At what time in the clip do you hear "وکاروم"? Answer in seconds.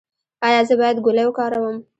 1.27-1.77